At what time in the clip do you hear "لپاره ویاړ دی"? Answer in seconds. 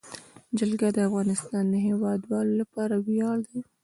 2.61-3.61